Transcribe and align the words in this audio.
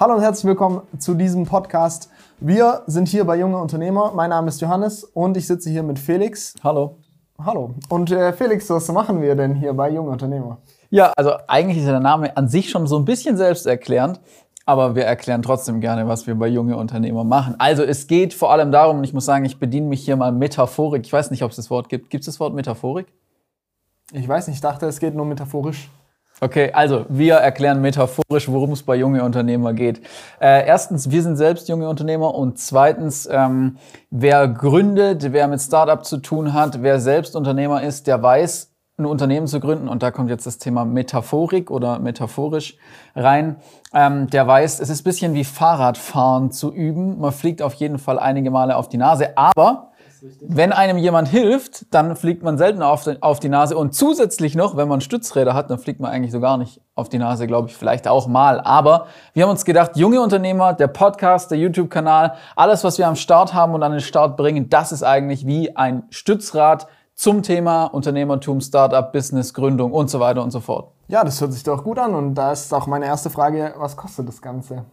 Hallo 0.00 0.14
und 0.14 0.20
herzlich 0.20 0.44
willkommen 0.44 0.82
zu 1.00 1.14
diesem 1.14 1.44
Podcast. 1.44 2.08
Wir 2.38 2.82
sind 2.86 3.08
hier 3.08 3.24
bei 3.24 3.36
Junge 3.36 3.58
Unternehmer. 3.58 4.12
Mein 4.14 4.30
Name 4.30 4.46
ist 4.46 4.60
Johannes 4.60 5.02
und 5.02 5.36
ich 5.36 5.48
sitze 5.48 5.70
hier 5.70 5.82
mit 5.82 5.98
Felix. 5.98 6.54
Hallo. 6.62 6.98
Hallo. 7.44 7.74
Und 7.88 8.12
äh, 8.12 8.32
Felix, 8.32 8.70
was 8.70 8.86
machen 8.92 9.20
wir 9.20 9.34
denn 9.34 9.56
hier 9.56 9.72
bei 9.72 9.90
Junge 9.90 10.10
Unternehmer? 10.10 10.58
Ja, 10.90 11.12
also 11.16 11.32
eigentlich 11.48 11.78
ist 11.78 11.88
der 11.88 11.98
Name 11.98 12.36
an 12.36 12.46
sich 12.46 12.70
schon 12.70 12.86
so 12.86 12.96
ein 12.96 13.04
bisschen 13.04 13.36
selbsterklärend, 13.36 14.20
aber 14.66 14.94
wir 14.94 15.04
erklären 15.04 15.42
trotzdem 15.42 15.80
gerne, 15.80 16.06
was 16.06 16.28
wir 16.28 16.36
bei 16.36 16.46
junge 16.46 16.76
Unternehmer 16.76 17.24
machen. 17.24 17.56
Also 17.58 17.82
es 17.82 18.06
geht 18.06 18.34
vor 18.34 18.52
allem 18.52 18.70
darum, 18.70 18.98
und 18.98 19.04
ich 19.04 19.14
muss 19.14 19.24
sagen, 19.24 19.44
ich 19.46 19.58
bediene 19.58 19.88
mich 19.88 20.04
hier 20.04 20.14
mal 20.14 20.30
Metaphorik. 20.30 21.04
Ich 21.04 21.12
weiß 21.12 21.32
nicht, 21.32 21.42
ob 21.42 21.50
es 21.50 21.56
das 21.56 21.70
Wort 21.70 21.88
gibt. 21.88 22.08
Gibt 22.08 22.22
es 22.22 22.26
das 22.26 22.38
Wort 22.38 22.54
Metaphorik? 22.54 23.08
Ich 24.12 24.28
weiß 24.28 24.46
nicht, 24.46 24.58
ich 24.58 24.62
dachte, 24.62 24.86
es 24.86 25.00
geht 25.00 25.16
nur 25.16 25.26
metaphorisch. 25.26 25.90
Okay, 26.40 26.70
also 26.72 27.04
wir 27.08 27.34
erklären 27.34 27.80
metaphorisch, 27.80 28.48
worum 28.48 28.70
es 28.70 28.84
bei 28.84 28.94
junge 28.94 29.24
Unternehmer 29.24 29.72
geht. 29.72 30.00
Äh, 30.40 30.66
erstens, 30.68 31.10
wir 31.10 31.20
sind 31.22 31.36
selbst 31.36 31.68
junge 31.68 31.88
Unternehmer 31.88 32.32
und 32.32 32.60
zweitens, 32.60 33.28
ähm, 33.30 33.76
wer 34.10 34.46
gründet, 34.46 35.32
wer 35.32 35.48
mit 35.48 35.60
Startup 35.60 36.04
zu 36.04 36.18
tun 36.18 36.52
hat, 36.54 36.80
wer 36.80 37.00
selbst 37.00 37.34
Unternehmer 37.34 37.82
ist, 37.82 38.06
der 38.06 38.22
weiß, 38.22 38.72
ein 38.98 39.06
Unternehmen 39.06 39.48
zu 39.48 39.58
gründen, 39.58 39.88
und 39.88 40.04
da 40.04 40.12
kommt 40.12 40.30
jetzt 40.30 40.46
das 40.46 40.58
Thema 40.58 40.84
Metaphorik 40.84 41.72
oder 41.72 41.98
metaphorisch 41.98 42.76
rein, 43.16 43.56
ähm, 43.92 44.30
der 44.30 44.46
weiß, 44.46 44.78
es 44.78 44.90
ist 44.90 45.02
bisschen 45.02 45.34
wie 45.34 45.44
Fahrradfahren 45.44 46.52
zu 46.52 46.72
üben. 46.72 47.18
Man 47.18 47.32
fliegt 47.32 47.62
auf 47.62 47.74
jeden 47.74 47.98
Fall 47.98 48.18
einige 48.18 48.52
Male 48.52 48.76
auf 48.76 48.88
die 48.88 48.96
Nase, 48.96 49.36
aber 49.36 49.90
wenn 50.40 50.72
einem 50.72 50.98
jemand 50.98 51.28
hilft, 51.28 51.92
dann 51.94 52.16
fliegt 52.16 52.42
man 52.42 52.58
selten 52.58 52.82
auf 52.82 53.04
die, 53.04 53.22
auf 53.22 53.40
die 53.40 53.48
Nase. 53.48 53.76
Und 53.76 53.94
zusätzlich 53.94 54.54
noch, 54.54 54.76
wenn 54.76 54.88
man 54.88 55.00
Stützräder 55.00 55.54
hat, 55.54 55.70
dann 55.70 55.78
fliegt 55.78 56.00
man 56.00 56.10
eigentlich 56.10 56.32
so 56.32 56.40
gar 56.40 56.58
nicht 56.58 56.80
auf 56.94 57.08
die 57.08 57.18
Nase, 57.18 57.46
glaube 57.46 57.68
ich, 57.68 57.76
vielleicht 57.76 58.08
auch 58.08 58.26
mal. 58.26 58.60
Aber 58.60 59.06
wir 59.34 59.44
haben 59.44 59.50
uns 59.50 59.64
gedacht, 59.64 59.96
junge 59.96 60.20
Unternehmer, 60.20 60.72
der 60.72 60.88
Podcast, 60.88 61.50
der 61.50 61.58
YouTube-Kanal, 61.58 62.34
alles, 62.56 62.84
was 62.84 62.98
wir 62.98 63.06
am 63.06 63.16
Start 63.16 63.54
haben 63.54 63.74
und 63.74 63.82
an 63.82 63.92
den 63.92 64.00
Start 64.00 64.36
bringen, 64.36 64.68
das 64.68 64.92
ist 64.92 65.02
eigentlich 65.02 65.46
wie 65.46 65.76
ein 65.76 66.04
Stützrad 66.10 66.88
zum 67.14 67.42
Thema 67.42 67.86
Unternehmertum, 67.86 68.60
Startup, 68.60 69.12
Business, 69.12 69.52
Gründung 69.52 69.92
und 69.92 70.08
so 70.08 70.20
weiter 70.20 70.42
und 70.42 70.52
so 70.52 70.60
fort. 70.60 70.92
Ja, 71.08 71.24
das 71.24 71.40
hört 71.40 71.52
sich 71.52 71.64
doch 71.64 71.82
gut 71.82 71.98
an. 71.98 72.14
Und 72.14 72.34
da 72.34 72.52
ist 72.52 72.72
auch 72.72 72.86
meine 72.86 73.06
erste 73.06 73.30
Frage, 73.30 73.74
was 73.76 73.96
kostet 73.96 74.28
das 74.28 74.40
Ganze? 74.40 74.84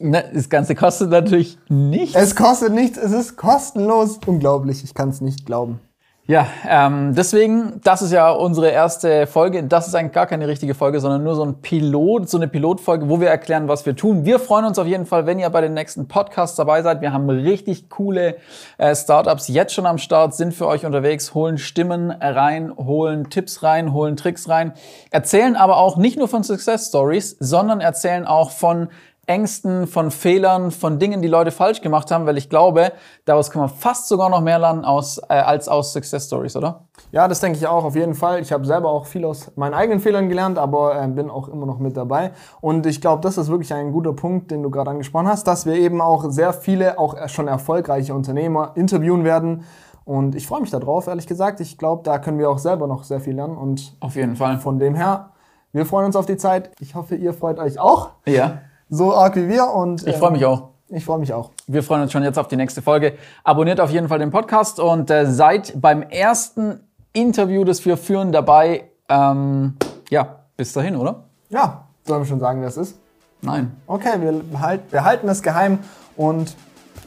Ne, 0.00 0.24
das 0.32 0.48
Ganze 0.48 0.74
kostet 0.74 1.10
natürlich 1.10 1.58
nichts. 1.68 2.16
Es 2.16 2.34
kostet 2.34 2.72
nichts, 2.72 2.98
es 2.98 3.12
ist 3.12 3.36
kostenlos. 3.36 4.18
Unglaublich, 4.26 4.82
ich 4.82 4.94
kann 4.94 5.10
es 5.10 5.20
nicht 5.20 5.46
glauben. 5.46 5.80
Ja, 6.24 6.46
ähm, 6.68 7.14
deswegen, 7.16 7.80
das 7.82 8.00
ist 8.00 8.12
ja 8.12 8.30
unsere 8.30 8.70
erste 8.70 9.26
Folge. 9.26 9.64
Das 9.64 9.88
ist 9.88 9.96
eigentlich 9.96 10.12
gar 10.12 10.28
keine 10.28 10.46
richtige 10.46 10.72
Folge, 10.72 11.00
sondern 11.00 11.24
nur 11.24 11.34
so 11.34 11.44
ein 11.44 11.60
Pilot, 11.60 12.28
so 12.28 12.38
eine 12.38 12.46
Pilotfolge, 12.46 13.08
wo 13.08 13.20
wir 13.20 13.28
erklären, 13.28 13.66
was 13.66 13.84
wir 13.86 13.96
tun. 13.96 14.24
Wir 14.24 14.38
freuen 14.38 14.64
uns 14.64 14.78
auf 14.78 14.86
jeden 14.86 15.04
Fall, 15.04 15.26
wenn 15.26 15.40
ihr 15.40 15.50
bei 15.50 15.60
den 15.60 15.74
nächsten 15.74 16.06
Podcasts 16.06 16.56
dabei 16.56 16.82
seid. 16.82 17.00
Wir 17.00 17.12
haben 17.12 17.28
richtig 17.28 17.90
coole 17.90 18.36
äh, 18.78 18.94
Startups 18.94 19.48
jetzt 19.48 19.74
schon 19.74 19.84
am 19.84 19.98
Start, 19.98 20.32
sind 20.36 20.54
für 20.54 20.68
euch 20.68 20.86
unterwegs, 20.86 21.34
holen 21.34 21.58
Stimmen 21.58 22.12
rein, 22.12 22.72
holen 22.76 23.28
Tipps 23.28 23.64
rein, 23.64 23.92
holen 23.92 24.16
Tricks 24.16 24.48
rein, 24.48 24.74
erzählen 25.10 25.56
aber 25.56 25.78
auch 25.78 25.96
nicht 25.96 26.18
nur 26.18 26.28
von 26.28 26.44
Success 26.44 26.86
Stories, 26.86 27.36
sondern 27.40 27.80
erzählen 27.80 28.26
auch 28.26 28.52
von 28.52 28.88
Ängsten, 29.32 29.86
von 29.86 30.10
Fehlern, 30.10 30.70
von 30.70 30.98
Dingen, 30.98 31.22
die 31.22 31.28
Leute 31.28 31.52
falsch 31.52 31.80
gemacht 31.80 32.10
haben, 32.10 32.26
weil 32.26 32.36
ich 32.36 32.50
glaube, 32.50 32.92
daraus 33.24 33.50
kann 33.50 33.60
man 33.60 33.70
fast 33.70 34.06
sogar 34.06 34.28
noch 34.28 34.42
mehr 34.42 34.58
lernen 34.58 34.84
aus, 34.84 35.18
äh, 35.30 35.32
als 35.32 35.68
aus 35.68 35.94
Success 35.94 36.26
Stories, 36.26 36.54
oder? 36.54 36.84
Ja, 37.12 37.26
das 37.28 37.40
denke 37.40 37.58
ich 37.58 37.66
auch, 37.66 37.82
auf 37.84 37.96
jeden 37.96 38.14
Fall. 38.14 38.40
Ich 38.40 38.52
habe 38.52 38.66
selber 38.66 38.90
auch 38.90 39.06
viel 39.06 39.24
aus 39.24 39.50
meinen 39.56 39.72
eigenen 39.72 40.00
Fehlern 40.00 40.28
gelernt, 40.28 40.58
aber 40.58 41.02
äh, 41.02 41.08
bin 41.08 41.30
auch 41.30 41.48
immer 41.48 41.64
noch 41.64 41.78
mit 41.78 41.96
dabei. 41.96 42.32
Und 42.60 42.84
ich 42.84 43.00
glaube, 43.00 43.22
das 43.22 43.38
ist 43.38 43.48
wirklich 43.48 43.72
ein 43.72 43.92
guter 43.92 44.12
Punkt, 44.12 44.50
den 44.50 44.62
du 44.62 44.70
gerade 44.70 44.90
angesprochen 44.90 45.28
hast, 45.28 45.46
dass 45.46 45.64
wir 45.64 45.76
eben 45.76 46.02
auch 46.02 46.30
sehr 46.30 46.52
viele, 46.52 46.98
auch 46.98 47.28
schon 47.28 47.48
erfolgreiche 47.48 48.14
Unternehmer 48.14 48.72
interviewen 48.74 49.24
werden. 49.24 49.64
Und 50.04 50.34
ich 50.34 50.46
freue 50.46 50.60
mich 50.60 50.70
darauf, 50.70 51.06
ehrlich 51.06 51.26
gesagt. 51.26 51.60
Ich 51.60 51.78
glaube, 51.78 52.02
da 52.02 52.18
können 52.18 52.38
wir 52.38 52.50
auch 52.50 52.58
selber 52.58 52.86
noch 52.86 53.04
sehr 53.04 53.20
viel 53.20 53.34
lernen. 53.34 53.56
Und 53.56 53.96
auf 54.00 54.14
jeden 54.14 54.36
Fall. 54.36 54.58
Von 54.58 54.78
dem 54.78 54.94
her, 54.94 55.30
wir 55.72 55.86
freuen 55.86 56.06
uns 56.06 56.16
auf 56.16 56.26
die 56.26 56.36
Zeit. 56.36 56.70
Ich 56.80 56.94
hoffe, 56.94 57.14
ihr 57.14 57.32
freut 57.32 57.58
euch 57.58 57.78
auch. 57.78 58.10
Ja 58.26 58.58
so 58.92 59.14
arg 59.14 59.34
wie 59.36 59.48
wir. 59.48 59.66
Und, 59.68 60.06
ich 60.06 60.16
freue 60.16 60.30
mich 60.30 60.44
auch. 60.44 60.68
Ich 60.88 61.04
freue 61.04 61.18
mich 61.18 61.32
auch. 61.32 61.50
Wir 61.66 61.82
freuen 61.82 62.02
uns 62.02 62.12
schon 62.12 62.22
jetzt 62.22 62.38
auf 62.38 62.48
die 62.48 62.56
nächste 62.56 62.82
Folge. 62.82 63.14
Abonniert 63.42 63.80
auf 63.80 63.90
jeden 63.90 64.08
Fall 64.08 64.18
den 64.18 64.30
Podcast 64.30 64.78
und 64.78 65.10
äh, 65.10 65.26
seid 65.26 65.80
beim 65.80 66.02
ersten 66.02 66.80
Interview, 67.14 67.64
das 67.64 67.84
wir 67.86 67.96
führen, 67.96 68.30
dabei. 68.30 68.84
Ähm, 69.08 69.76
ja, 70.10 70.40
bis 70.56 70.74
dahin, 70.74 70.96
oder? 70.96 71.24
Ja, 71.48 71.86
sollen 72.04 72.20
wir 72.20 72.26
schon 72.26 72.40
sagen, 72.40 72.60
wer 72.60 72.68
es 72.68 72.76
ist? 72.76 72.98
Nein. 73.40 73.74
Okay, 73.86 74.20
wir, 74.20 74.32
behalt, 74.32 74.82
wir 74.90 75.02
halten 75.02 75.28
es 75.28 75.42
geheim 75.42 75.78
und 76.16 76.54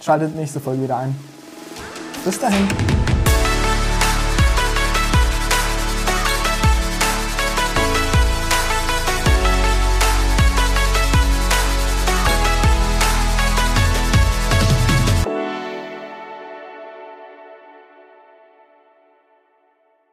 schaltet 0.01 0.35
nächste 0.35 0.59
Folge 0.59 0.81
wieder 0.81 0.97
ein. 0.97 1.16
Bis 2.24 2.40
dahin. 2.40 2.68